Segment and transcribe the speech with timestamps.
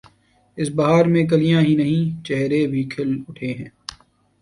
[0.57, 3.69] اس بہار میں کلیاں ہی نہیں، چہرے بھی کھل اٹھے ہیں۔